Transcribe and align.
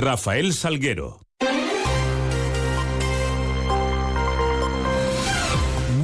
Rafael 0.00 0.54
Salguero. 0.54 1.20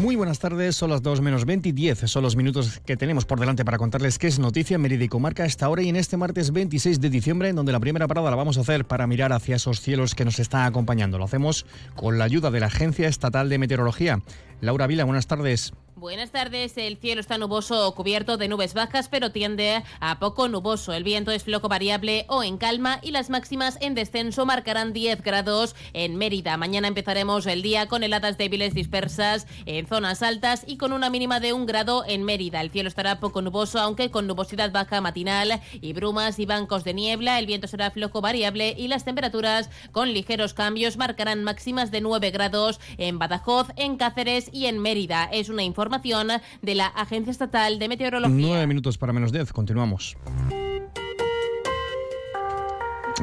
Muy 0.03 0.17
buenas 0.17 0.39
tardes, 0.39 0.77
son 0.77 0.91
las 0.91 1.01
2 1.01 1.23
menos 1.23 1.47
20 1.47 1.71
y 1.71 1.73
10. 1.73 2.01
Son 2.01 2.23
los 2.23 2.37
minutos 2.37 2.83
que 2.85 2.99
tenemos 2.99 3.25
por 3.25 3.41
delante 3.41 3.65
para 3.65 3.79
contarles 3.79 4.19
qué 4.19 4.27
es 4.27 4.39
noticia 4.39 4.75
en 4.75 4.83
Mérida 4.83 5.05
y 5.05 5.09
Comarca 5.09 5.47
esta 5.47 5.71
hora 5.71 5.81
y 5.81 5.89
en 5.89 5.97
este 5.97 6.19
martes 6.19 6.53
26 6.53 7.01
de 7.01 7.09
diciembre, 7.09 7.49
en 7.49 7.57
donde 7.57 7.73
la 7.73 7.81
primera 7.81 8.07
parada 8.07 8.29
la 8.29 8.37
vamos 8.37 8.59
a 8.59 8.61
hacer 8.61 8.85
para 8.85 9.07
mirar 9.07 9.33
hacia 9.33 9.57
esos 9.57 9.81
cielos 9.81 10.15
que 10.15 10.27
nos 10.27 10.41
están 10.41 10.67
acompañando. 10.67 11.17
Lo 11.17 11.25
hacemos 11.25 11.65
con 11.95 12.19
la 12.19 12.25
ayuda 12.25 12.51
de 12.51 12.61
la 12.61 12.67
Agencia 12.67 13.09
Estatal 13.09 13.49
de 13.49 13.57
Meteorología. 13.57 14.21
Laura 14.61 14.87
Vila, 14.87 15.05
buenas 15.05 15.27
tardes. 15.27 15.73
Buenas 15.99 16.31
tardes. 16.31 16.77
El 16.77 16.99
cielo 16.99 17.23
está 17.23 17.39
nuboso 17.39 17.89
o 17.89 17.95
cubierto 17.95 18.37
de 18.37 18.49
nubes 18.49 18.75
bajas, 18.75 19.09
pero 19.09 19.33
tiende 19.33 19.83
a 19.99 20.19
poco 20.19 20.47
nuboso. 20.47 20.93
El 20.93 21.05
viento 21.05 21.31
es 21.31 21.45
floco 21.45 21.71
variable 21.71 22.27
o 22.29 22.43
en 22.43 22.59
calma 22.59 22.99
y 23.01 23.13
las 23.13 23.31
máximas 23.31 23.79
en 23.81 23.95
descenso 23.95 24.45
marcarán 24.45 24.93
10 24.93 25.23
grados 25.23 25.75
en 25.95 26.17
Mérida. 26.17 26.59
Mañana 26.59 26.89
empezaremos 26.89 27.47
el 27.47 27.63
día 27.63 27.89
con 27.89 28.03
heladas 28.03 28.37
débiles 28.37 28.75
dispersas 28.75 29.47
en 29.65 29.87
zonas 29.87 30.23
altas 30.23 30.65
y 30.67 30.77
con 30.77 30.93
una 30.93 31.09
mínima 31.09 31.41
de 31.41 31.55
un 31.55 31.65
grado 31.65 32.05
en 32.07 32.25
Mérida. 32.25 32.61
El 32.61 32.71
cielo 32.71 32.91
estará 32.91 33.19
poco 33.19 33.41
nuboso, 33.41 33.81
aunque 33.81 34.11
con 34.11 34.27
nubosidad 34.27 34.73
baja 34.73 35.01
matinal 35.01 35.63
y 35.81 35.95
brumas 35.95 36.39
y 36.39 36.45
bancos 36.45 36.85
de 36.85 36.93
niebla. 36.93 37.39
El 37.39 37.47
viento 37.47 37.69
será 37.69 37.91
floco 37.91 38.21
variable 38.21 38.75
y 38.77 38.89
las 38.89 39.07
temperaturas 39.07 39.71
con 39.93 40.13
ligeros 40.13 40.53
cambios 40.53 40.99
marcarán 40.99 41.43
máximas 41.43 41.91
de 41.91 42.03
9 42.03 42.33
grados 42.33 42.81
en 42.99 43.19
Badajoz, 43.19 43.69
en 43.77 43.97
Cáceres 43.97 44.51
y 44.53 44.67
en 44.67 44.79
Mérida. 44.79 45.31
Es 45.33 45.49
una 45.49 45.63
información 45.63 45.86
información 45.87 46.41
de 46.63 46.75
la 46.75 46.87
Agencia 46.87 47.31
Estatal 47.31 47.79
de 47.79 47.89
Meteorología. 47.89 48.37
Nueve 48.37 48.67
minutos 48.67 48.99
para 48.99 49.13
menos 49.13 49.33
diez. 49.33 49.53
Continuamos. 49.53 50.17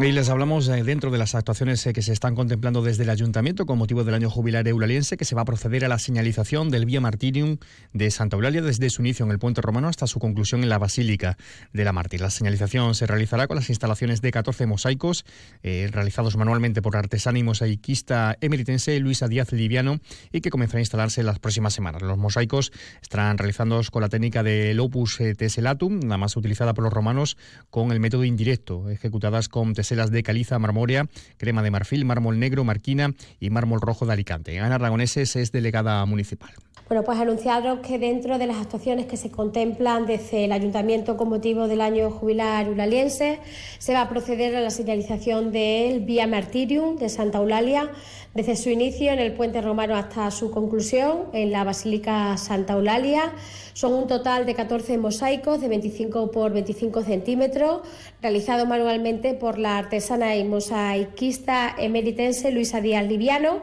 Y 0.02 0.12
les 0.12 0.30
hablamos 0.30 0.68
eh, 0.70 0.84
dentro 0.84 1.12
de 1.12 1.20
las 1.20 1.36
actuaciones 1.36 1.86
eh, 1.86 1.94
que 1.94 2.02
se 2.02 2.14
están 2.14 2.34
contemplando 2.34 2.82
desde 2.82 3.04
el 3.04 3.12
Ayuntamiento 3.12 3.68
con 3.68 3.78
motivo 3.78 4.04
del 4.04 4.16
año 4.16 4.28
jubilar 4.28 4.68
eulaliense 4.68 5.18
que 5.18 5.24
se 5.24 5.36
va 5.36 5.44
a 5.44 5.46
proceder 5.46 5.86
a 5.86 5.88
la 5.88 6.00
señalización 6.00 6.72
del 6.72 6.88
Vía 6.88 7.00
Martirium 7.00 7.58
de 7.94 8.10
Santa 8.10 8.36
Eulalia 8.36 8.64
desde 8.64 8.90
su 8.90 9.04
inicio 9.04 9.24
en 9.24 9.32
el 9.32 9.38
Puente 9.38 9.62
Romano 9.62 9.88
hasta 9.88 10.08
su 10.08 10.18
conclusión 10.18 10.64
en 10.64 10.70
la 10.70 10.80
Basílica 10.80 11.38
de 11.74 11.84
la 11.84 11.94
Mártir. 11.94 12.22
La 12.22 12.32
señalización 12.32 12.96
se 12.96 13.06
realizará 13.06 13.46
con 13.46 13.56
las 13.56 13.70
instalaciones 13.70 14.22
de 14.22 14.32
14 14.32 14.66
mosaicos 14.66 15.26
eh, 15.62 15.88
realizados 15.92 16.38
manualmente 16.38 16.82
por 16.82 16.98
artesana 16.98 17.38
y 17.38 17.44
mosaiquista 17.44 18.36
emeritense 18.42 19.00
Luisa 19.00 19.28
Díaz 19.28 19.52
Liviano 19.52 20.00
y 20.32 20.42
que 20.42 20.50
comenzará 20.50 20.80
a 20.80 20.82
instalarse 20.82 21.22
en 21.22 21.28
las 21.28 21.38
próximas 21.38 21.76
semanas. 21.76 22.02
Los 22.02 22.18
mosaicos 22.18 22.72
estarán 23.04 23.38
realizados 23.38 23.92
con 23.92 24.02
la 24.02 24.10
técnica 24.10 24.42
del 24.42 24.80
opus 24.80 25.20
tesselatum, 25.38 26.00
la 26.08 26.18
más 26.18 26.36
utilizada 26.36 26.74
por 26.74 26.84
los 26.84 26.92
romanos 26.92 27.38
con 27.70 27.92
el 27.92 28.00
método 28.00 28.24
indirecto, 28.24 28.90
ejecutadas 28.90 29.50
con 29.50 29.76
teselas 29.84 30.12
de 30.12 30.24
caliza 30.24 30.58
marmórea, 30.60 31.08
crema 31.36 31.62
de 31.62 31.70
marfil, 31.70 32.06
mármol 32.06 32.40
negro, 32.40 32.64
marquina 32.64 33.14
y 33.42 33.50
mármol 33.50 33.82
rojo 33.82 34.06
de 34.06 34.14
Alicante. 34.14 34.58
Ana 34.58 34.76
Aragoneses 34.76 35.36
es 35.36 35.52
delegada 35.52 36.06
municipal. 36.06 36.52
Bueno, 36.88 37.04
pues 37.04 37.20
anunciaros 37.20 37.80
que 37.80 38.00
dentro 38.00 38.38
de 38.38 38.48
las 38.48 38.58
actuaciones 38.58 39.08
que 39.08 39.18
se 39.18 39.30
contemplan 39.30 40.06
desde 40.06 40.46
el 40.46 40.54
Ayuntamiento 40.54 41.18
con 41.18 41.28
motivo 41.28 41.68
del 41.68 41.82
año 41.82 42.12
jubilar 42.12 42.68
eulaliense, 42.68 43.40
se 43.78 43.94
va 43.94 44.02
a 44.02 44.10
proceder 44.10 44.56
a 44.56 44.62
la 44.62 44.70
señalización 44.70 45.52
del 45.52 46.00
Vía 46.02 46.28
Martirium 46.28 46.96
de 46.98 47.10
Santa 47.10 47.40
Eulalia 47.40 47.90
desde 48.34 48.56
su 48.56 48.70
inicio 48.70 49.12
en 49.12 49.20
el 49.20 49.34
puente 49.34 49.62
romano 49.62 49.96
hasta 49.96 50.32
su 50.32 50.50
conclusión 50.50 51.26
en 51.34 51.52
la 51.52 51.64
Basílica 51.64 52.36
Santa 52.38 52.74
Eulalia. 52.74 53.32
Son 53.74 53.94
un 53.94 54.08
total 54.08 54.46
de 54.46 54.56
14 54.56 54.98
mosaicos 54.98 55.62
de 55.62 55.68
25 55.68 56.32
por 56.32 56.52
25 56.52 57.04
centímetros, 57.04 57.82
realizados 58.22 58.68
manualmente 58.68 59.36
por 59.36 59.60
la 59.60 59.78
artesana 59.78 60.36
y 60.36 60.44
mosaiquista 60.44 61.76
emeritense 61.78 62.52
Luisa 62.52 62.82
Díaz 62.82 63.06
Liviano 63.06 63.62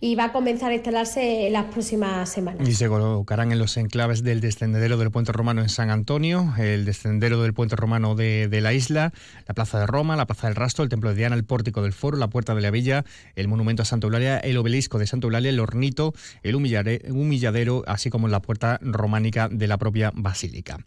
y 0.00 0.14
va 0.14 0.24
a 0.24 0.32
comenzar 0.32 0.70
a 0.70 0.74
instalarse 0.74 1.46
en 1.46 1.52
las 1.52 1.66
próximas 1.66 2.28
semanas. 2.28 2.66
Y 2.66 2.72
se 2.72 2.88
colocarán 2.88 3.52
en 3.52 3.58
los 3.58 3.76
enclaves 3.76 4.22
del 4.22 4.40
descendedero 4.40 4.96
del 4.96 5.10
Puente 5.10 5.30
Romano 5.32 5.60
en 5.60 5.68
San 5.68 5.90
Antonio, 5.90 6.54
el 6.58 6.86
descendedero 6.86 7.42
del 7.42 7.52
Puente 7.52 7.76
Romano 7.76 8.14
de, 8.14 8.48
la 8.62 8.72
isla, 8.72 9.12
la 9.46 9.54
Plaza 9.54 9.78
de 9.78 9.86
Roma, 9.86 10.16
la 10.16 10.26
Plaza 10.26 10.46
del 10.46 10.56
Rastro, 10.56 10.84
el 10.84 10.90
Templo 10.90 11.10
de 11.10 11.16
Diana, 11.16 11.36
el 11.36 11.44
Pórtico 11.44 11.82
del 11.82 11.92
Foro, 11.92 12.16
la 12.16 12.28
Puerta 12.28 12.54
de 12.54 12.62
la 12.62 12.70
Villa, 12.70 13.04
el 13.36 13.48
Monumento 13.48 13.82
a 13.82 13.84
Santa 13.84 14.06
Eulalia, 14.06 14.38
el 14.38 14.56
Obelisco 14.56 14.98
de 14.98 15.06
Santa 15.06 15.26
Eulalia, 15.26 15.50
el 15.50 15.60
Hornito, 15.60 16.14
el 16.42 16.54
Humilladero, 16.54 17.84
así 17.86 18.08
como 18.08 18.28
la 18.28 18.40
Puerta 18.40 18.78
Románica 18.80 19.48
de 19.50 19.66
la 19.66 19.76
propia 19.76 20.12
Basílica. 20.14 20.78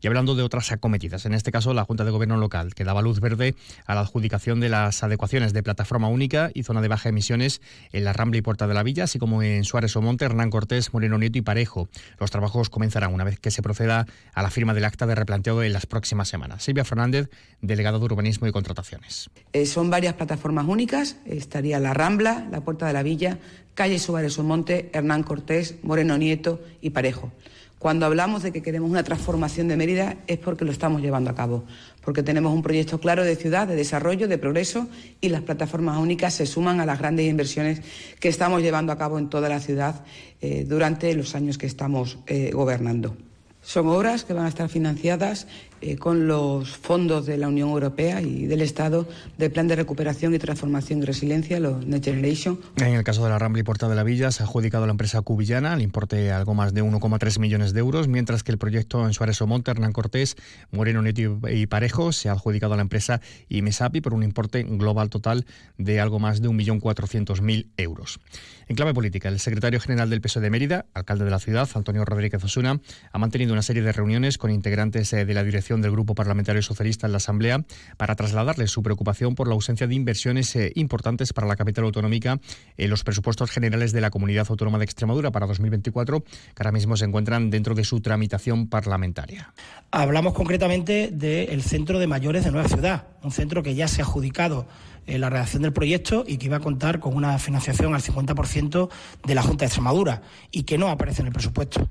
Y 0.00 0.06
hablando 0.06 0.34
de 0.34 0.42
otras 0.42 0.70
acometidas, 0.72 1.26
en 1.26 1.34
este 1.34 1.50
caso 1.50 1.74
la 1.74 1.84
Junta 1.84 2.04
de 2.04 2.10
Gobierno 2.10 2.36
local, 2.36 2.74
que 2.74 2.84
daba 2.84 3.02
luz 3.02 3.20
verde 3.20 3.54
a 3.84 3.94
la 3.94 4.00
adjudicación 4.00 4.60
de 4.60 4.68
las 4.68 5.02
adecuaciones 5.02 5.52
de 5.52 5.62
plataforma 5.62 6.08
única 6.08 6.50
y 6.54 6.62
zona 6.62 6.80
de 6.80 6.88
baja 6.88 7.08
emisiones 7.08 7.60
en 7.92 8.04
la 8.04 8.12
Rambla 8.12 8.38
y 8.38 8.42
Puerta 8.42 8.59
de 8.66 8.74
la 8.74 8.82
Villa, 8.82 9.04
así 9.04 9.18
como 9.18 9.42
en 9.42 9.64
Suárez 9.64 9.94
o 9.96 10.02
Monte, 10.02 10.24
Hernán 10.24 10.50
Cortés, 10.50 10.92
Moreno 10.92 11.18
Nieto 11.18 11.38
y 11.38 11.42
Parejo. 11.42 11.88
Los 12.18 12.30
trabajos 12.30 12.70
comenzarán 12.70 13.14
una 13.14 13.24
vez 13.24 13.38
que 13.38 13.50
se 13.50 13.62
proceda 13.62 14.06
a 14.34 14.42
la 14.42 14.50
firma 14.50 14.74
del 14.74 14.84
acta 14.84 15.06
de 15.06 15.14
replanteado 15.14 15.62
en 15.62 15.72
las 15.72 15.86
próximas 15.86 16.28
semanas. 16.28 16.62
Silvia 16.62 16.84
Fernández, 16.84 17.30
delegado 17.60 17.98
de 17.98 18.04
Urbanismo 18.04 18.46
y 18.46 18.52
Contrataciones. 18.52 19.30
Eh, 19.52 19.66
son 19.66 19.90
varias 19.90 20.14
plataformas 20.14 20.66
únicas. 20.66 21.16
Estaría 21.24 21.80
la 21.80 21.94
Rambla, 21.94 22.46
la 22.50 22.60
Puerta 22.62 22.86
de 22.86 22.92
la 22.92 23.02
Villa, 23.02 23.38
calle 23.74 23.98
Suárez 23.98 24.38
o 24.38 24.42
Monte, 24.42 24.90
Hernán 24.92 25.22
Cortés, 25.22 25.76
Moreno 25.82 26.18
Nieto 26.18 26.62
y 26.80 26.90
Parejo. 26.90 27.32
Cuando 27.80 28.04
hablamos 28.04 28.42
de 28.42 28.52
que 28.52 28.60
queremos 28.60 28.90
una 28.90 29.04
transformación 29.04 29.66
de 29.66 29.78
Mérida 29.78 30.18
es 30.26 30.36
porque 30.36 30.66
lo 30.66 30.70
estamos 30.70 31.00
llevando 31.00 31.30
a 31.30 31.34
cabo, 31.34 31.64
porque 32.04 32.22
tenemos 32.22 32.52
un 32.52 32.62
proyecto 32.62 33.00
claro 33.00 33.24
de 33.24 33.36
ciudad, 33.36 33.66
de 33.66 33.74
desarrollo, 33.74 34.28
de 34.28 34.36
progreso 34.36 34.86
y 35.22 35.30
las 35.30 35.40
plataformas 35.40 35.96
únicas 35.96 36.34
se 36.34 36.44
suman 36.44 36.80
a 36.80 36.84
las 36.84 36.98
grandes 36.98 37.26
inversiones 37.26 37.80
que 38.20 38.28
estamos 38.28 38.60
llevando 38.60 38.92
a 38.92 38.98
cabo 38.98 39.18
en 39.18 39.30
toda 39.30 39.48
la 39.48 39.60
ciudad 39.60 40.04
eh, 40.42 40.66
durante 40.68 41.14
los 41.14 41.34
años 41.34 41.56
que 41.56 41.64
estamos 41.64 42.18
eh, 42.26 42.50
gobernando. 42.52 43.16
Son 43.62 43.88
obras 43.88 44.24
que 44.24 44.34
van 44.34 44.44
a 44.44 44.50
estar 44.50 44.68
financiadas 44.68 45.46
eh, 45.80 45.96
con 45.96 46.26
los 46.26 46.76
fondos 46.76 47.26
de 47.26 47.36
la 47.36 47.48
Unión 47.48 47.70
Europea 47.70 48.20
y 48.20 48.46
del 48.46 48.60
Estado 48.60 49.08
del 49.38 49.50
Plan 49.50 49.68
de 49.68 49.76
Recuperación 49.76 50.34
y 50.34 50.38
Transformación 50.38 51.02
y 51.02 51.06
Resiliencia, 51.06 51.60
los 51.60 51.86
Next 51.86 52.04
Generation. 52.04 52.60
En 52.76 52.94
el 52.94 53.04
caso 53.04 53.24
de 53.24 53.30
la 53.30 53.38
Rambla 53.38 53.60
y 53.60 53.62
Puerta 53.62 53.88
de 53.88 53.94
la 53.94 54.02
Villa 54.02 54.30
se 54.30 54.42
ha 54.42 54.46
adjudicado 54.46 54.84
a 54.84 54.86
la 54.86 54.92
empresa 54.92 55.20
cubillana 55.22 55.72
al 55.72 55.82
importe 55.82 56.32
algo 56.32 56.54
más 56.54 56.74
de 56.74 56.82
1,3 56.82 57.38
millones 57.38 57.72
de 57.72 57.80
euros, 57.80 58.08
mientras 58.08 58.42
que 58.42 58.52
el 58.52 58.58
proyecto 58.58 59.06
en 59.06 59.12
Suárez 59.12 59.40
Omonte, 59.42 59.70
Hernán 59.70 59.92
Cortés, 59.92 60.36
Moreno 60.70 61.02
Neto 61.02 61.40
y 61.50 61.66
Parejo 61.66 62.12
se 62.12 62.28
ha 62.28 62.32
adjudicado 62.32 62.74
a 62.74 62.76
la 62.76 62.82
empresa 62.82 63.20
IMESAPI 63.48 64.00
por 64.00 64.14
un 64.14 64.22
importe 64.22 64.62
global 64.62 65.10
total 65.10 65.46
de 65.78 66.00
algo 66.00 66.18
más 66.18 66.40
de 66.40 66.48
1.400.000 66.48 67.68
euros. 67.76 68.20
En 68.68 68.76
clave 68.76 68.94
política, 68.94 69.28
el 69.28 69.40
secretario 69.40 69.80
general 69.80 70.10
del 70.10 70.20
PSOE 70.20 70.42
de 70.42 70.50
Mérida, 70.50 70.86
alcalde 70.94 71.24
de 71.24 71.30
la 71.30 71.40
ciudad, 71.40 71.68
Antonio 71.74 72.04
Rodríguez 72.04 72.42
Osuna, 72.44 72.80
ha 73.12 73.18
mantenido 73.18 73.52
una 73.52 73.62
serie 73.62 73.82
de 73.82 73.92
reuniones 73.92 74.38
con 74.38 74.50
integrantes 74.50 75.12
eh, 75.12 75.24
de 75.24 75.34
la 75.34 75.42
dirección 75.42 75.69
del 75.78 75.92
Grupo 75.92 76.16
Parlamentario 76.16 76.62
Socialista 76.62 77.06
en 77.06 77.12
la 77.12 77.18
Asamblea 77.18 77.64
para 77.96 78.16
trasladarles 78.16 78.72
su 78.72 78.82
preocupación 78.82 79.36
por 79.36 79.46
la 79.46 79.54
ausencia 79.54 79.86
de 79.86 79.94
inversiones 79.94 80.56
eh, 80.56 80.72
importantes 80.74 81.32
para 81.32 81.46
la 81.46 81.54
capital 81.54 81.84
autonómica 81.84 82.40
en 82.76 82.90
los 82.90 83.04
presupuestos 83.04 83.50
generales 83.52 83.92
de 83.92 84.00
la 84.00 84.10
Comunidad 84.10 84.46
Autónoma 84.48 84.78
de 84.78 84.84
Extremadura 84.84 85.30
para 85.30 85.46
2024, 85.46 86.22
que 86.22 86.28
ahora 86.58 86.72
mismo 86.72 86.96
se 86.96 87.04
encuentran 87.04 87.50
dentro 87.50 87.76
de 87.76 87.84
su 87.84 88.00
tramitación 88.00 88.68
parlamentaria. 88.68 89.54
Hablamos 89.92 90.34
concretamente 90.34 91.10
del 91.12 91.62
Centro 91.62 92.00
de 92.00 92.08
Mayores 92.08 92.44
de 92.44 92.50
Nueva 92.50 92.68
Ciudad, 92.68 93.06
un 93.22 93.30
centro 93.30 93.62
que 93.62 93.76
ya 93.76 93.86
se 93.86 94.02
ha 94.02 94.04
adjudicado 94.04 94.66
eh, 95.06 95.18
la 95.18 95.30
redacción 95.30 95.62
del 95.62 95.72
proyecto 95.72 96.24
y 96.26 96.36
que 96.38 96.46
iba 96.46 96.58
a 96.58 96.60
contar 96.60 97.00
con 97.00 97.16
una 97.16 97.38
financiación 97.38 97.94
al 97.94 98.02
50% 98.02 98.88
de 99.24 99.34
la 99.34 99.42
Junta 99.42 99.64
de 99.64 99.66
Extremadura 99.66 100.22
y 100.50 100.64
que 100.64 100.78
no 100.78 100.88
aparece 100.88 101.22
en 101.22 101.28
el 101.28 101.32
presupuesto. 101.32 101.88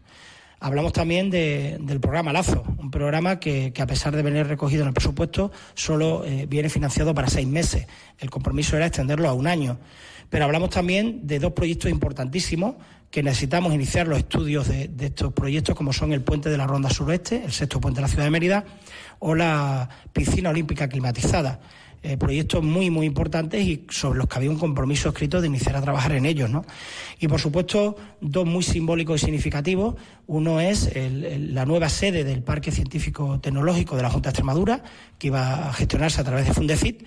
Hablamos 0.62 0.92
también 0.92 1.30
del 1.30 2.00
programa 2.02 2.34
Lazo, 2.34 2.66
un 2.78 2.92
programa 2.92 3.40
que, 3.40 3.74
a 3.80 3.88
pesar 3.88 4.14
de 4.14 4.24
venir 4.24 4.46
recogido 4.46 4.82
en 4.82 4.90
el 4.90 4.94
presupuesto, 4.94 5.52
solo 5.74 6.26
eh, 6.26 6.48
viene 6.50 6.68
financiado 6.68 7.14
para 7.14 7.30
seis 7.30 7.48
meses. 7.48 7.88
El 8.18 8.30
compromiso 8.30 8.76
era 8.76 8.86
extenderlo 8.86 9.30
a 9.30 9.34
un 9.34 9.48
año. 9.48 9.80
Pero 10.30 10.44
hablamos 10.44 10.70
también 10.70 11.26
de 11.26 11.40
dos 11.40 11.54
proyectos 11.54 11.90
importantísimos 11.90 12.76
que 13.10 13.24
necesitamos 13.24 13.74
iniciar 13.74 14.08
los 14.08 14.20
estudios 14.20 14.68
de, 14.68 14.90
de 14.90 15.06
estos 15.08 15.32
proyectos, 15.32 15.76
como 15.76 15.94
son 15.94 16.12
el 16.12 16.22
puente 16.22 16.50
de 16.50 16.58
la 16.58 16.68
Ronda 16.68 16.90
Suroeste, 16.90 17.42
el 17.44 17.54
sexto 17.54 17.80
puente 17.80 18.00
de 18.00 18.02
la 18.04 18.08
ciudad 18.10 18.26
de 18.26 18.32
Mérida, 18.32 18.66
o 19.20 19.36
la 19.36 19.90
piscina 20.12 20.50
olímpica 20.50 20.90
climatizada. 20.90 21.62
Eh, 22.02 22.16
proyectos 22.16 22.64
muy, 22.64 22.90
muy 22.90 23.06
importantes 23.06 23.62
y 23.62 23.86
sobre 23.90 24.20
los 24.20 24.28
que 24.28 24.38
había 24.38 24.50
un 24.50 24.58
compromiso 24.58 25.10
escrito 25.10 25.42
de 25.42 25.48
iniciar 25.48 25.76
a 25.76 25.82
trabajar 25.82 26.14
en 26.14 26.26
ellos. 26.26 26.50
¿no? 26.50 26.66
Y, 27.20 27.28
por 27.28 27.42
supuesto, 27.42 27.98
dos 28.22 28.46
muy 28.46 28.64
simbólicos 28.64 29.22
y 29.22 29.26
significativos. 29.26 29.96
Uno 30.26 30.62
es 30.62 30.92
la 30.96 31.66
nueva 31.66 31.90
sede 31.90 32.24
del 32.24 32.42
Parque 32.42 32.72
Científico 32.72 33.40
Tecnológico 33.42 33.98
de 33.98 34.04
la 34.04 34.10
Junta 34.10 34.30
de 34.30 34.32
Extremadura, 34.32 34.84
que 35.18 35.28
iba 35.28 35.68
a 35.68 35.74
gestionarse 35.74 36.22
a 36.22 36.24
través 36.24 36.46
de 36.46 36.54
Fundecit 36.54 37.04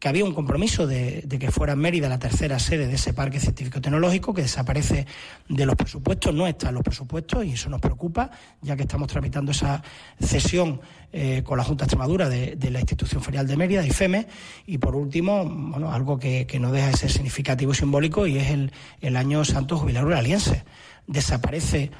que 0.00 0.08
había 0.08 0.24
un 0.24 0.32
compromiso 0.32 0.86
de, 0.86 1.26
que 1.38 1.50
fuera 1.50 1.76
Mérida 1.76 2.08
la 2.08 2.18
tercera 2.18 2.58
sede 2.58 2.88
de 2.88 2.94
ese 2.94 3.12
parque 3.12 3.38
científico-tecnológico, 3.38 4.32
que 4.32 4.40
desaparece 4.40 5.06
de 5.46 5.66
los 5.66 5.76
presupuestos, 5.76 6.34
no 6.34 6.46
está 6.46 6.70
en 6.70 6.76
los 6.76 6.82
presupuestos 6.82 7.44
y 7.44 7.52
eso 7.52 7.68
nos 7.68 7.82
preocupa, 7.82 8.30
ya 8.62 8.76
que 8.76 8.82
estamos 8.82 9.08
tramitando 9.08 9.52
esa 9.52 9.82
cesión 10.18 10.80
eh, 11.12 11.42
con 11.44 11.58
la 11.58 11.64
Junta 11.64 11.84
de 11.84 11.86
Extremadura 11.86 12.30
de, 12.30 12.70
la 12.70 12.80
Institución 12.80 13.22
Ferial 13.22 13.46
de 13.46 13.58
Mérida, 13.58 13.86
IFEME, 13.86 14.26
y 14.66 14.78
por 14.78 14.96
último, 14.96 15.44
bueno, 15.44 15.92
algo 15.92 16.18
que, 16.18 16.46
no 16.58 16.72
deja 16.72 16.88
de 16.88 16.96
ser 16.96 17.10
significativo 17.10 17.72
y 17.72 17.74
simbólico 17.74 18.26
y 18.26 18.38
es 18.38 18.48
el, 19.02 19.16
año 19.16 19.44
santo 19.44 19.76
jubilar 19.76 20.10
aliense. 20.10 20.64
Desaparece 21.06 21.90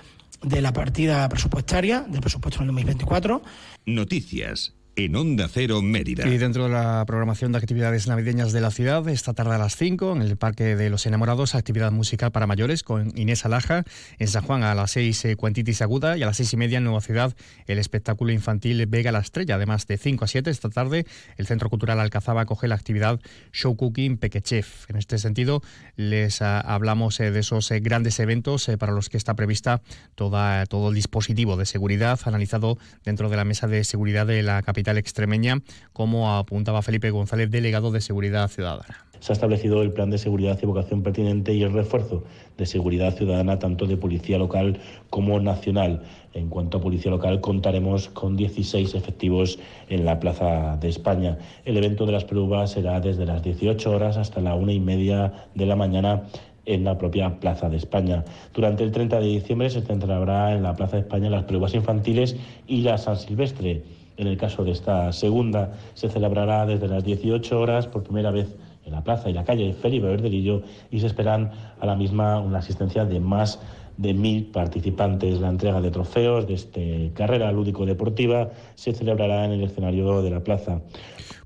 de 0.42 0.62
la 0.62 0.72
partida 0.72 1.28
presupuestaria 1.28 2.00
del 2.00 2.22
presupuesto 2.22 2.62
en 2.62 2.70
el 2.70 2.74
2024. 2.74 3.42
Noticias 3.84 4.79
en 5.04 5.16
Onda 5.16 5.48
Cero 5.48 5.82
Mérida. 5.82 6.28
Y 6.28 6.38
dentro 6.38 6.64
de 6.64 6.70
la 6.70 7.04
programación 7.06 7.52
de 7.52 7.58
actividades 7.58 8.06
navideñas 8.06 8.52
de 8.52 8.60
la 8.60 8.70
ciudad, 8.70 9.08
esta 9.08 9.32
tarde 9.32 9.54
a 9.54 9.58
las 9.58 9.76
5 9.76 10.16
en 10.16 10.22
el 10.22 10.36
Parque 10.36 10.76
de 10.76 10.90
los 10.90 11.06
Enamorados, 11.06 11.54
actividad 11.54 11.92
musical 11.92 12.32
para 12.32 12.46
mayores 12.46 12.82
con 12.82 13.16
Inés 13.16 13.44
Alaja. 13.44 13.84
En 14.18 14.28
San 14.28 14.42
Juan 14.42 14.62
a 14.62 14.74
las 14.74 14.90
6 14.92 15.24
eh, 15.24 15.36
Cuentitis 15.36 15.82
Aguda 15.82 16.18
y 16.18 16.22
a 16.22 16.26
las 16.26 16.36
6 16.36 16.52
y 16.52 16.56
media 16.56 16.78
en 16.78 16.84
Nueva 16.84 17.00
Ciudad 17.00 17.34
el 17.66 17.78
espectáculo 17.78 18.32
infantil 18.32 18.84
Vega 18.86 19.12
la 19.12 19.20
Estrella. 19.20 19.54
Además 19.54 19.86
de 19.86 19.96
5 19.96 20.24
a 20.24 20.28
7 20.28 20.50
esta 20.50 20.68
tarde 20.68 21.06
el 21.36 21.46
Centro 21.46 21.70
Cultural 21.70 21.98
Alcazaba 22.00 22.42
acoge 22.42 22.68
la 22.68 22.74
actividad 22.74 23.20
Show 23.52 23.76
Cooking 23.76 24.18
Pequechef. 24.18 24.88
En 24.90 24.96
este 24.96 25.18
sentido 25.18 25.62
les 25.96 26.42
ah, 26.42 26.60
hablamos 26.60 27.20
eh, 27.20 27.30
de 27.30 27.40
esos 27.40 27.70
eh, 27.70 27.80
grandes 27.80 28.18
eventos 28.20 28.70
para 28.78 28.92
los 28.92 29.08
que 29.08 29.16
está 29.16 29.34
prevista 29.34 29.82
toda, 30.14 30.66
todo 30.66 30.90
el 30.90 30.94
dispositivo 30.94 31.56
de 31.56 31.66
seguridad 31.66 32.20
analizado 32.24 32.78
dentro 33.04 33.28
de 33.28 33.36
la 33.36 33.44
mesa 33.44 33.66
de 33.66 33.84
seguridad 33.84 34.26
de 34.26 34.42
la 34.42 34.62
capital 34.62 34.89
extremeña, 34.98 35.60
como 35.92 36.34
apuntaba 36.34 36.82
Felipe 36.82 37.10
González, 37.10 37.50
delegado 37.50 37.90
de 37.90 38.00
Seguridad 38.00 38.48
Ciudadana 38.48 39.10
se 39.20 39.32
ha 39.32 39.34
establecido 39.34 39.82
el 39.82 39.92
plan 39.92 40.10
de 40.10 40.18
seguridad 40.18 40.58
y 40.60 40.66
vocación 40.66 41.02
pertinente 41.02 41.54
y 41.54 41.62
el 41.62 41.72
refuerzo 41.72 42.24
de 42.56 42.66
seguridad 42.66 43.14
ciudadana 43.14 43.58
tanto 43.58 43.86
de 43.86 43.96
policía 43.96 44.38
local 44.38 44.80
como 45.10 45.38
nacional. 45.40 46.02
En 46.32 46.48
cuanto 46.48 46.78
a 46.78 46.80
policía 46.80 47.10
local, 47.10 47.40
contaremos 47.40 48.08
con 48.08 48.36
16 48.36 48.94
efectivos 48.94 49.58
en 49.88 50.04
la 50.04 50.18
Plaza 50.20 50.76
de 50.78 50.88
España. 50.88 51.38
El 51.64 51.76
evento 51.76 52.06
de 52.06 52.12
las 52.12 52.24
pruebas 52.24 52.72
será 52.72 53.00
desde 53.00 53.26
las 53.26 53.42
18 53.42 53.90
horas 53.90 54.16
hasta 54.16 54.40
la 54.40 54.54
una 54.54 54.72
y 54.72 54.80
media 54.80 55.32
de 55.54 55.66
la 55.66 55.76
mañana 55.76 56.22
en 56.66 56.84
la 56.84 56.96
propia 56.96 57.40
Plaza 57.40 57.68
de 57.68 57.76
España. 57.76 58.24
Durante 58.54 58.84
el 58.84 58.92
30 58.92 59.20
de 59.20 59.26
diciembre 59.26 59.70
se 59.70 59.82
centrará 59.82 60.54
en 60.54 60.62
la 60.62 60.76
Plaza 60.76 60.96
de 60.96 61.02
España 61.02 61.28
las 61.28 61.44
pruebas 61.44 61.74
infantiles 61.74 62.36
y 62.66 62.82
la 62.82 62.96
San 62.96 63.16
Silvestre. 63.16 63.82
En 64.20 64.26
el 64.26 64.36
caso 64.36 64.64
de 64.64 64.72
esta 64.72 65.14
segunda, 65.14 65.72
se 65.94 66.10
celebrará 66.10 66.66
desde 66.66 66.88
las 66.88 67.02
18 67.02 67.58
horas 67.58 67.86
por 67.86 68.02
primera 68.02 68.30
vez 68.30 68.54
en 68.84 68.92
la 68.92 69.02
plaza 69.02 69.30
y 69.30 69.32
la 69.32 69.44
calle 69.44 69.72
Felipe 69.72 70.08
Verdelillo 70.08 70.60
y 70.90 71.00
se 71.00 71.06
esperan 71.06 71.50
a 71.80 71.86
la 71.86 71.96
misma 71.96 72.38
una 72.38 72.58
asistencia 72.58 73.06
de 73.06 73.18
más 73.18 73.60
de 73.96 74.12
mil 74.12 74.44
participantes. 74.44 75.40
La 75.40 75.48
entrega 75.48 75.80
de 75.80 75.90
trofeos 75.90 76.46
de 76.46 76.52
esta 76.52 76.80
carrera 77.14 77.50
lúdico-deportiva 77.50 78.50
se 78.74 78.92
celebrará 78.92 79.46
en 79.46 79.52
el 79.52 79.62
escenario 79.62 80.20
de 80.20 80.30
la 80.30 80.40
plaza. 80.40 80.82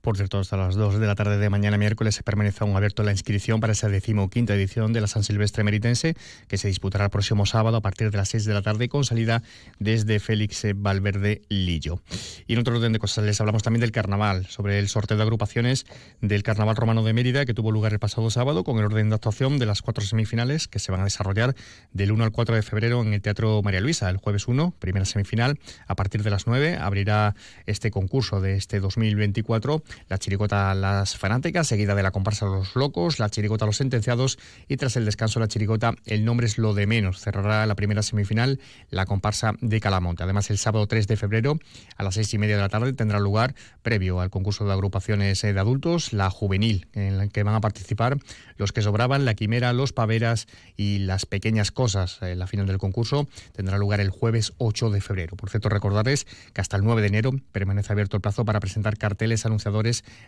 Por 0.05 0.19
cierto, 0.19 0.39
hasta 0.39 0.59
las 0.59 0.75
2 0.75 0.99
de 1.01 1.07
la 1.07 1.15
tarde 1.15 1.39
de 1.39 1.49
mañana 1.49 1.79
miércoles 1.79 2.15
se 2.15 2.23
permanece 2.23 2.59
aún 2.61 2.77
abierto 2.77 3.03
la 3.05 3.11
inscripción 3.11 3.61
para 3.61 3.73
esa 3.73 3.89
decimoquinta 3.89 4.55
edición 4.55 4.93
de 4.93 5.01
la 5.01 5.07
San 5.07 5.25
Silvestre 5.25 5.65
Meritense, 5.65 6.15
que 6.47 6.59
se 6.59 6.69
disputará 6.69 7.07
el 7.07 7.11
próximo 7.11 7.47
sábado 7.47 7.79
a 7.79 7.81
partir 7.81 8.11
de 8.11 8.19
las 8.19 8.29
6 8.29 8.45
de 8.45 8.53
la 8.53 8.61
tarde 8.61 8.91
con 8.91 9.05
salida 9.05 9.43
desde 9.79 10.21
Félix 10.21 10.67
Valverde 10.77 11.41
Lillo. 11.49 12.03
Y 12.47 12.53
en 12.53 12.59
otro 12.59 12.77
orden 12.77 12.93
de 12.93 12.99
cosas 12.99 13.25
les 13.25 13.41
hablamos 13.41 13.63
también 13.63 13.81
del 13.81 13.93
carnaval, 13.93 14.45
sobre 14.45 14.79
el 14.79 14.91
sorteo 14.91 15.17
de 15.17 15.23
agrupaciones 15.23 15.87
del 16.21 16.43
Carnaval 16.43 16.77
Romano 16.77 17.03
de 17.03 17.15
Mérida 17.15 17.47
que 17.47 17.55
tuvo 17.55 17.73
lugar 17.73 17.95
el 17.95 17.99
pasado 17.99 18.29
sábado 18.29 18.63
con 18.63 18.79
el 18.79 18.85
orden 18.85 19.09
de 19.09 19.15
actuación 19.15 19.59
de 19.59 19.65
las 19.65 19.81
cuatro 19.81 20.05
semifinales 20.05 20.69
que 20.69 20.81
se 20.81 20.93
van 20.93 21.01
a 21.01 21.05
desarrollar 21.05 21.55
del 21.95 22.13
1 22.13 22.25
al 22.25 22.31
4 22.31 22.55
de 22.55 22.63
febrero 22.63 23.01
en 23.01 23.15
el 23.15 23.23
Teatro 23.23 23.63
María 23.63 23.81
Luisa. 23.81 24.11
El 24.11 24.19
jueves 24.19 24.49
1, 24.49 24.75
primera 24.79 25.07
semifinal, 25.07 25.59
a 25.87 25.95
partir 25.95 26.23
de 26.23 26.29
las 26.29 26.47
9 26.47 26.77
abrirá 26.77 27.35
este 27.65 27.91
concurso 27.91 28.43
de 28.43 28.57
este 28.57 28.81
2024 28.81 29.83
la 30.09 30.19
chiricota 30.19 30.75
Las 30.75 31.17
Fanáticas, 31.17 31.67
seguida 31.67 31.95
de 31.95 32.03
la 32.03 32.11
comparsa 32.11 32.47
Los 32.47 32.77
Locos, 32.77 33.19
la 33.19 33.31
chiricota 33.31 33.67
Los 33.67 33.77
Sentenciados 33.79 34.39
y 34.69 34.77
tras 34.77 34.97
el 34.97 35.05
descanso 35.05 35.41
la 35.41 35.49
chiricota 35.49 35.95
El 36.05 36.25
Nombre 36.25 36.47
es 36.47 36.59
lo 36.59 36.75
de 36.75 36.87
menos. 36.87 37.21
Cerrará 37.21 37.67
la 37.67 37.75
primera 37.75 38.03
semifinal 38.03 38.61
la 38.91 39.07
comparsa 39.07 39.55
de 39.61 39.81
Calamonte. 39.81 40.23
Además, 40.23 40.51
el 40.51 40.59
sábado 40.59 40.87
3 40.87 41.07
de 41.07 41.17
febrero 41.17 41.59
a 41.97 42.03
las 42.03 42.15
seis 42.15 42.33
y 42.35 42.39
media 42.39 42.57
de 42.57 42.63
la 42.63 42.69
tarde 42.69 42.93
tendrá 42.93 43.19
lugar, 43.21 43.55
previo 43.83 44.21
al 44.21 44.31
concurso 44.31 44.65
de 44.65 44.73
agrupaciones 44.73 45.43
eh, 45.45 45.53
de 45.53 45.61
adultos, 45.61 46.13
la 46.13 46.31
juvenil, 46.31 46.89
en 46.93 47.19
la 47.19 47.29
que 47.29 47.43
van 47.43 47.55
a 47.55 47.61
participar 47.61 48.19
los 48.57 48.73
que 48.73 48.83
sobraban, 48.83 49.25
la 49.25 49.35
quimera, 49.35 49.73
los 49.73 49.93
paveras 49.93 50.47
y 50.77 50.99
las 50.99 51.27
pequeñas 51.27 51.71
cosas. 51.71 52.19
La 52.21 52.47
final 52.47 52.67
del 52.67 52.79
concurso 52.79 53.29
tendrá 53.53 53.79
lugar 53.79 54.01
el 54.01 54.11
jueves 54.11 54.53
8 54.59 54.91
de 54.91 55.01
febrero. 55.01 55.37
Por 55.37 55.51
cierto, 55.51 55.69
recordarles 55.69 56.27
que 56.53 56.61
hasta 56.61 56.77
el 56.77 56.85
9 56.85 57.03
de 57.03 57.09
enero 57.09 57.33
permanece 57.53 57.93
abierto 57.93 58.17
el 58.17 58.21
plazo 58.21 58.45
para 58.45 58.61
presentar 58.61 58.97
carteles 58.97 59.47
anunciadores 59.47 59.84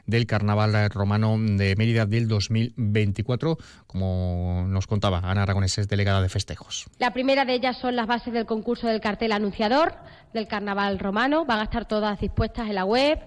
del 0.07 0.27
Carnaval 0.27 0.91
Romano 0.91 1.37
de 1.39 1.75
Mérida 1.77 2.07
del 2.07 2.29
2024, 2.29 3.59
como 3.87 4.65
nos 4.69 4.87
contaba 4.87 5.21
Ana 5.25 5.43
Aragonés, 5.43 5.79
es 5.79 5.89
delegada 5.89 6.21
de 6.23 6.29
festejos. 6.29 6.87
La 6.99 7.13
primera 7.13 7.45
de 7.45 7.55
ellas 7.55 7.79
son 7.79 7.97
las 7.97 8.07
bases 8.07 8.33
del 8.33 8.47
concurso 8.47 8.87
del 8.87 9.01
cartel 9.01 9.33
anunciador 9.33 9.95
del 10.33 10.47
Carnaval 10.47 10.99
Romano. 10.99 11.45
Van 11.45 11.61
a 11.61 11.65
estar 11.65 11.87
todas 11.87 12.21
dispuestas 12.21 12.69
en 12.69 12.75
la 12.75 12.85
web 12.85 13.19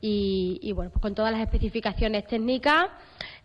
y, 0.00 0.72
bueno, 0.74 0.90
pues 0.90 1.02
con 1.02 1.14
todas 1.14 1.32
las 1.32 1.40
especificaciones 1.40 2.26
técnicas. 2.26 2.88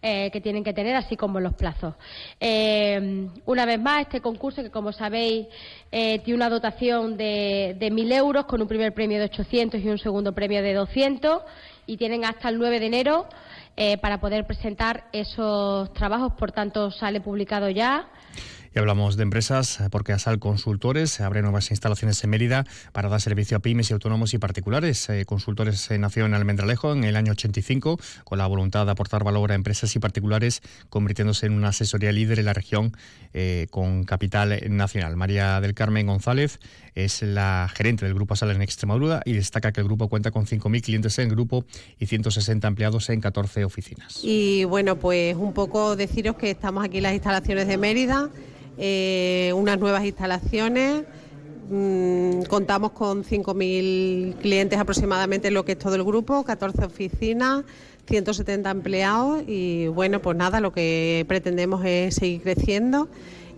Eh, 0.06 0.30
que 0.31 0.42
tienen 0.42 0.66
que 0.66 0.74
tener, 0.74 0.98
así 0.98 1.16
como 1.16 1.39
los 1.39 1.54
plazos. 1.54 1.96
Eh, 2.38 3.30
una 3.46 3.66
vez 3.66 3.80
más, 3.80 4.01
este 4.01 4.19
concurso, 4.19 4.62
que 4.62 4.69
como 4.69 4.92
sabéis, 4.92 5.48
eh, 5.94 6.19
tiene 6.19 6.36
una 6.36 6.50
dotación 6.50 7.16
de, 7.16 7.78
de 7.80 7.89
1.000 7.89 8.13
euros, 8.18 8.44
con 8.44 8.62
un 8.62 8.68
primer 8.68 8.94
premio 8.94 9.18
de 9.18 9.25
800 9.25 9.80
y 9.80 9.88
un 9.88 9.98
segundo 9.98 10.34
premio 10.34 10.62
de 10.62 10.74
200, 10.74 11.44
y 11.86 11.98
tienen 11.98 12.26
hasta 12.26 12.50
el 12.50 12.58
9 12.58 12.80
de 12.80 12.86
enero 12.86 13.28
eh, 13.76 13.98
para 13.98 14.20
poder 14.20 14.46
presentar 14.46 15.06
esos 15.12 15.92
trabajos. 15.94 16.34
Por 16.34 16.52
tanto, 16.52 16.92
sale 16.92 17.22
publicado 17.22 17.70
ya 17.70 18.08
y 18.74 18.80
hablamos 18.80 19.18
de 19.18 19.24
empresas 19.24 19.80
eh, 19.80 19.90
porque 19.92 20.14
Asal 20.14 20.40
Consultores 20.40 21.20
abre 21.22 21.42
nuevas 21.42 21.70
instalaciones 21.72 22.24
en 22.24 22.30
Mérida 22.30 22.66
para 22.92 23.10
dar 23.10 23.22
servicio 23.22 23.58
a 23.58 23.60
pymes 23.60 23.90
y 23.90 23.94
autónomos 23.94 24.34
y 24.34 24.38
particulares. 24.38 25.10
Eh, 25.10 25.25
consultores 25.25 25.90
eh, 25.92 25.98
nació 25.98 26.25
en 26.25 26.34
Almendralejo 26.34 26.94
en 26.94 27.04
el 27.04 27.16
año 27.16 27.34
85 27.34 28.00
con 28.24 28.38
la 28.38 28.48
voluntad 28.48 28.86
de 28.86 28.92
aportar 28.92 29.24
valor 29.24 29.52
a 29.52 29.56
empresas 29.56 29.96
y 29.96 30.00
particulares, 30.00 30.62
convirtiéndose 30.90 31.46
en 31.46 31.54
una 31.54 31.70
asesoría 31.70 32.12
líder 32.12 32.40
en 32.40 32.46
la 32.46 32.54
región 32.54 32.94
con 33.72 34.04
capital 34.04 34.60
nacional. 34.70 35.16
María 35.16 35.60
del 35.60 35.74
Carmen 35.74 36.06
González 36.06 36.60
es 36.94 37.24
la 37.24 37.68
gerente 37.74 38.06
del 38.06 38.14
Grupo 38.14 38.36
Asal 38.36 38.52
en 38.52 38.62
Extremadura 38.62 39.22
y 39.25 39.34
destaca 39.34 39.72
que 39.72 39.81
el 39.81 39.88
grupo 39.88 40.08
cuenta 40.08 40.30
con 40.30 40.46
5.000 40.46 40.81
clientes 40.84 41.18
en 41.18 41.30
grupo 41.30 41.66
y 42.00 42.06
160 42.06 42.68
empleados 42.68 43.10
en 43.10 43.22
14 43.22 43.66
oficinas. 43.66 44.20
Y 44.24 44.66
bueno, 44.66 44.98
pues 44.98 45.36
un 45.36 45.54
poco 45.54 45.96
deciros 45.96 46.36
que 46.36 46.52
estamos 46.52 46.86
aquí 46.86 46.98
en 46.98 47.03
las 47.03 47.13
instalaciones 47.13 47.68
de 47.68 47.77
Mérida. 47.77 48.30
Eh, 48.77 49.51
unas 49.56 49.80
nuevas 49.80 50.03
instalaciones. 50.06 51.03
Mm, 51.70 52.44
contamos 52.44 52.92
con 52.92 53.24
5.000 53.24 54.36
clientes 54.42 54.77
aproximadamente 54.80 55.48
en 55.48 55.53
lo 55.53 55.63
que 55.63 55.74
es 55.74 55.80
todo 55.80 55.96
el 55.96 56.03
grupo, 56.03 56.44
14 56.44 56.86
oficinas, 56.86 57.63
170 58.08 58.70
empleados 58.70 59.44
y 59.48 59.88
bueno, 59.88 60.22
pues 60.22 60.36
nada, 60.36 60.60
lo 60.60 60.74
que 60.74 61.25
pretendemos 61.27 61.86
es 61.86 62.15
seguir 62.15 62.42
creciendo 62.42 63.08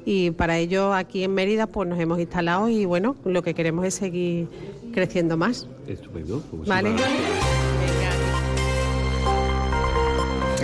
y 0.05 0.31
para 0.31 0.60
ello 0.60 0.93
aquí 0.93 1.24
en 1.24 1.34
Mérida 1.34 1.65
pues 1.65 1.89
nos 1.89 2.00
hemos 2.00 2.19
instalado 2.19 2.69
y 2.69 2.86
bueno, 2.86 3.15
lo 3.25 3.41
que 3.41 3.55
queremos 3.55 3.86
es 3.86 3.95
seguir 3.95 4.48
creciendo 4.93 5.36
más. 5.36 5.67
Estupendo. 5.88 6.41
Pues 6.51 6.69
vale. 6.69 6.91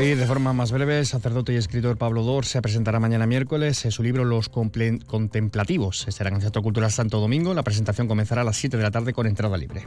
De 0.02 0.26
forma 0.26 0.52
más 0.52 0.72
breve, 0.72 0.98
el 0.98 1.06
sacerdote 1.06 1.54
y 1.54 1.58
escritor 1.58 1.96
Pablo 1.96 2.24
Dor 2.24 2.46
se 2.46 2.60
presentará 2.60 3.00
mañana 3.00 3.28
miércoles 3.28 3.86
en 3.86 3.92
su 3.92 4.02
libro 4.02 4.26
Los 4.26 4.50
Contemplativos. 4.50 6.08
Estará 6.08 6.32
en 6.32 6.38
el 6.38 6.42
Centro 6.42 6.64
Cultural 6.64 6.92
Santo 6.92 7.20
Domingo. 7.20 7.54
La 7.54 7.62
presentación 7.62 8.08
comenzará 8.08 8.42
a 8.42 8.44
las 8.44 8.58
7 8.58 8.78
de 8.78 8.84
la 8.84 8.90
tarde 8.90 9.14
con 9.14 9.28
entrada 9.28 9.56
libre. 9.58 9.86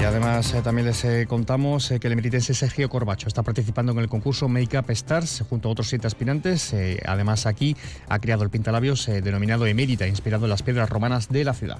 Y 0.00 0.02
además 0.02 0.52
eh, 0.52 0.62
también 0.62 0.88
les 0.88 1.04
eh, 1.04 1.26
contamos 1.28 1.92
eh, 1.92 2.00
que 2.00 2.08
el 2.08 2.14
emeritense 2.14 2.54
Sergio 2.54 2.88
Corbacho 2.88 3.28
está 3.28 3.44
participando 3.44 3.92
en 3.92 4.00
el 4.00 4.08
concurso 4.08 4.48
Make 4.48 4.76
Up 4.76 4.90
Stars 4.90 5.44
junto 5.48 5.68
a 5.68 5.72
otros 5.72 5.88
siete 5.88 6.08
aspirantes. 6.08 6.74
además 7.06 7.46
aquí 7.46 7.76
ha 8.08 8.18
creado 8.18 8.42
el 8.42 8.50
pintalabios 8.50 9.06
denominado 9.06 9.64
Emérita, 9.64 10.08
inspirado 10.08 10.46
en 10.46 10.50
las 10.50 10.64
piedras 10.64 10.90
romanas 10.90 11.28
de 11.28 11.44
la 11.44 11.54
ciudad 11.54 11.78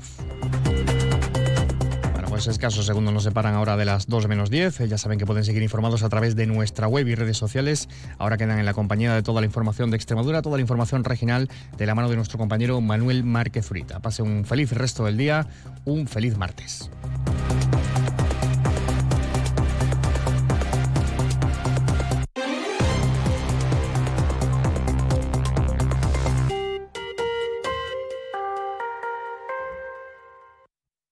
pues 2.35 2.49
escasos 2.49 2.85
segundos 2.85 3.15
nos 3.15 3.23
separan 3.23 3.55
ahora 3.55 3.77
de 3.77 3.85
las 3.85 4.09
2 4.09 4.27
menos 4.27 4.51
10. 4.51 4.89
Ya 4.89 4.99
saben 4.99 5.21
que 5.21 5.25
pueden 5.25 5.45
seguir 5.45 5.63
informados 5.63 6.03
a 6.03 6.09
través 6.09 6.35
de 6.35 6.47
nuestra 6.47 6.89
web 6.89 7.07
y 7.07 7.15
redes 7.15 7.37
sociales. 7.37 7.89
Ahora 8.19 8.37
quedan 8.37 8.59
en 8.59 8.67
la 8.67 8.75
compañía 8.75 9.15
de 9.15 9.23
toda 9.23 9.41
la 9.41 9.47
información 9.47 9.93
de 9.93 9.97
Extremadura, 9.97 10.43
toda 10.43 10.57
la 10.57 10.61
información 10.61 11.05
regional 11.05 11.49
de 11.79 11.87
la 11.87 11.95
mano 11.95 12.09
de 12.09 12.17
nuestro 12.17 12.37
compañero 12.37 12.81
Manuel 12.81 13.23
Márquez 13.23 13.67
Zurita. 13.67 14.01
Pase 14.01 14.23
un 14.23 14.45
feliz 14.45 14.73
resto 14.73 15.05
del 15.05 15.17
día, 15.17 15.47
un 15.85 16.09
feliz 16.09 16.37
martes. 16.37 16.91